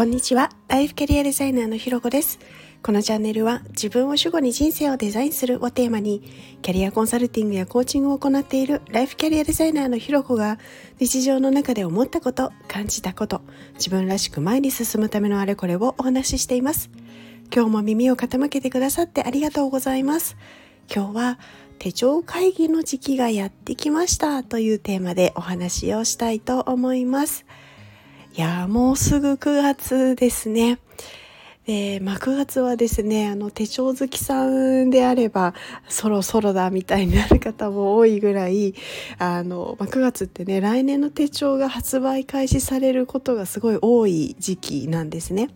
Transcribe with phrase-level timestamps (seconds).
[0.00, 0.48] こんにちは。
[0.68, 2.38] ライフキャリアデザイナーのひろこです。
[2.82, 6.22] このチャンネルは自分を主語に人生をデザインするをテーマに
[6.62, 10.58] キャリアコンサルティングやコーチングを行っているライフキャリアデザイナーのひろこが
[10.98, 13.42] 日常の中で思ったこと、感じたこと、
[13.74, 16.88] 自分らしく前に進むためのあれこれをお話ししています。
[17.54, 20.38] 今日も耳を傾けてくださってありがとうございます。
[20.90, 21.38] 今日は
[21.78, 27.44] 手帳会議の時期がやってきましたというテーマでお話をしたいと思います。
[28.36, 30.78] いやもうすぐ9月ですね。
[31.66, 35.54] で、まあ、9月はですね、あの手帳好きさんであれば
[35.88, 38.74] そろそろだみたいになる方も多いぐらい、
[39.18, 45.50] あの、まあ、9月ってね、来年の手帳が発売開始されることがすごい多い時期なんですね。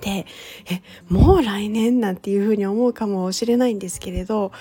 [0.00, 0.26] で
[0.70, 4.52] えもう来年なんていうふうに思うかもしれないんですけれど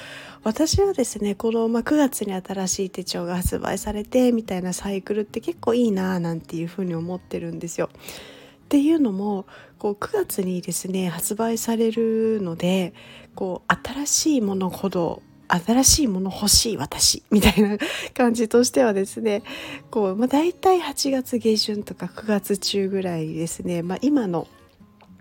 [0.43, 7.89] 私はですねこの、まあ、9月に新しい手帳が発売されてみたいなサイクルって結構いいななんていうふうに思ってるんですよ。
[7.93, 9.45] っていうのも
[9.77, 12.93] こう9月にですね発売されるので
[13.35, 17.77] こう新しいものほど新しいもの欲しい私みたいな
[18.13, 19.43] 感じとしてはですね
[19.89, 24.47] こう、まあ、大体8月下旬とか9月中ぐらいですね、まあ、今の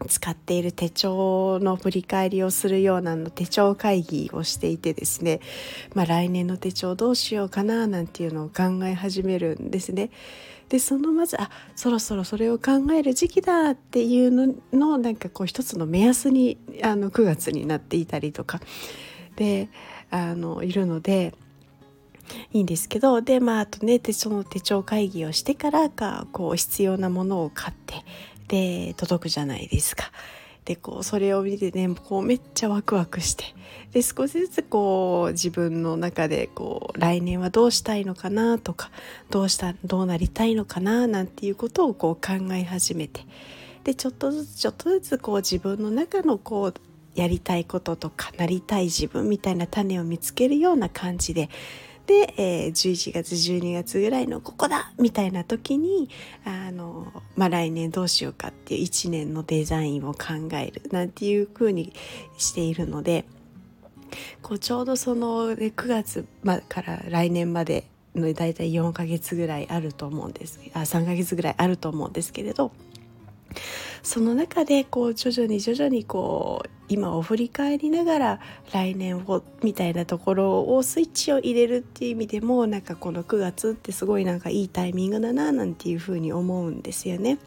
[0.08, 5.40] 使っている手帳の振り返りをするようなの手帳会議をしていてですね、
[5.94, 10.10] まあ、来年の手帳どうしようかななんていうのを考え始めるんですね。
[10.68, 18.60] でそのまずあそろそろそれを考える時期だっていうののなんかこう一つの目安にあの9月になっていたりとか
[19.36, 19.68] で
[20.10, 21.34] あのいるので。
[22.52, 28.04] いいんですけどでまああとねその手帳会議をしてからかこう必要なものを買って
[28.48, 30.10] で届くじゃないですか。
[30.66, 33.44] でこうそれを見てねこうめっちゃワクワクして
[33.92, 38.90] で少しずつこう自分の中でこう来年はどうしたいのかなとか
[39.30, 43.24] どうしたどうなりたいのかななんていうことをこう考え始めて
[43.84, 46.74] でちょっとずつちょっとずつこう自分の中のこう
[47.16, 51.48] やりたいこととかなりたい自分みたいな種を見つけるような感じで。
[52.06, 56.08] で、えー、11月12月ぐらいのここだみたいな時に
[56.44, 61.92] あの、まあ、来年どうしようかっていう1年のデザインを考えるなんていう風に
[62.38, 63.24] しているので
[64.40, 72.72] こうちょうどその9月、ま、から来年までの大体4ヶ月ぐらいあると思うんですあ3ヶ月ぐらいあると思うんですけれど
[74.02, 78.40] その中でこう徐々に徐々にこう今を振り返りながら
[78.72, 87.38] 来年をみたいなところをスイッチを入れるっていう意味でもなんかこの9月ってすごいなんかいいタイミングだななんていうふうに思うんですよね。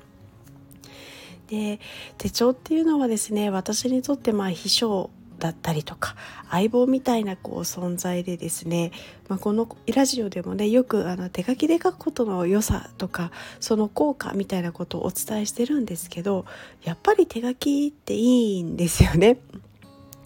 [1.47, 1.79] で
[2.17, 6.15] 手帳っていうのはですね私にとってまあ秘書だったりとか
[6.51, 8.91] 相棒みたいなこう存在でですね、
[9.27, 16.45] まあ、このラジオでもねよくあの手書きで書くことの良さとかその効果みたいなことをお伝えしてるんですけど
[16.83, 19.37] やっぱり手書きっていいんですよね。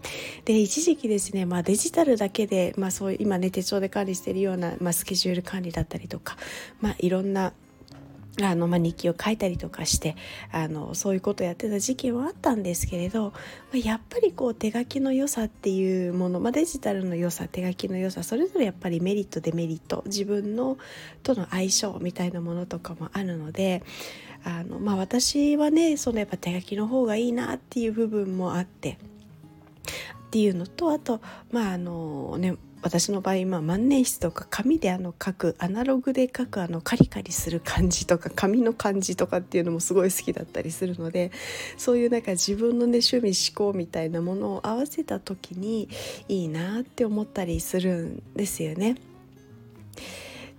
[0.44, 6.36] で一時期ですね、まあ、デジタルだけで、まあ、そう今ね手帳で管理してるような、まあ、スケジュール管理だったりとか、
[6.82, 7.54] まあ、いろんな
[8.42, 10.16] あのまあ、日記を書いたりとかして
[10.52, 13.32] あのそういうことをやってた時期はあったんですけれど、
[13.72, 20.80] ま、やっぱりこう手書きの良さっていうもの、まあ、デジタルの良さ手書きの良さそれぞれやっぱりメリットデメリット自分の
[21.22, 23.84] との相性みたいなものとかもあるので
[24.44, 28.98] あの、まあ、私はねそのやっぱ手書きの方がいいなっていう部分もあって
[30.28, 31.22] っていうのとあと
[31.52, 41.32] まああのね私の場合、まあ、万年筆とか紙であの書くアナログで書くあのカリカリする感じとか紙の感じとかっていうのもすごい好きだったりするので
[41.78, 45.90] そういうなんか自分のね趣味思考みたいなものを合わせた時に
[46.28, 49.13] いいなって思ったりするんですよね。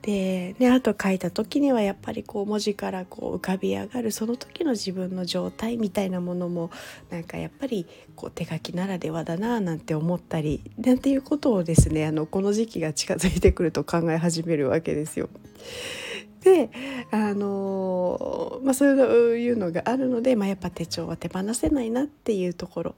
[0.05, 6.71] で、ね、あと書いた時にはやっぱりこう文字からこう浮かび上がるその時の自分の状態みたいなものも
[7.09, 15.31] なんかやっぱりこう手書きならではだななんて思ったりなんていうことをですねあのこの時期が近づいてくると考え始めるわけですよ。
[16.43, 16.69] で
[17.11, 18.91] あのまあ、そう
[19.39, 22.95] いうのがあるので、まあ、やっぱ手帳は手放せないなっていうところ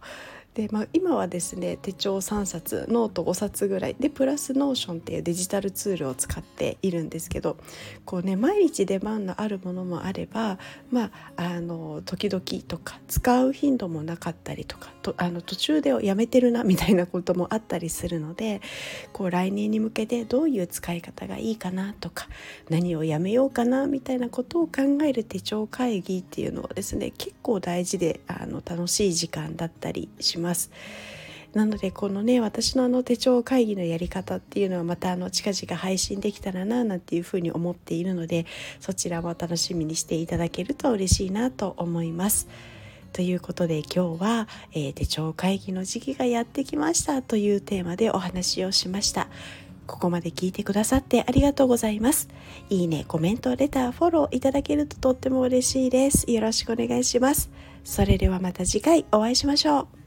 [0.57, 7.59] で、まあ、今はですね手帳3冊ノート5冊ぐらいでプラス Notion っていうデジタルツールを使っているんですけど
[8.07, 10.59] こうね毎日出番のあるものもあれば
[10.91, 18.63] まああの時々とか使う頻度もなかったりとかとあの途中でやめてるなみたいなこともあったりするので
[19.13, 22.29] こう来年に向けてどういう使い方がいいかなとか
[22.71, 30.46] 何をやめようかなみたいなことを考える手帳会議っていうのはですね結構大事であの楽しい時間だったりします。
[30.47, 30.71] ます。
[31.55, 38.45] なのでこのね私のあの手帳会議のやり方っていうのはまたあの近々配信できたらななんていうふうに思っているので
[38.79, 42.47] そちらも楽しみにしていただけると嬉しいなと思います。
[43.15, 49.29] ということで今日は、えー、手帳会議の時期がやってきましたというテーマでお話をしました。
[49.87, 52.29] ここまで聞いてくださってありがとうございます。
[52.69, 56.31] いいね、コメント、レター、フォローいただけるととっても嬉しいです。
[56.31, 57.51] よろしくお願いします。
[57.85, 60.06] それではまた次回お会いしましょう。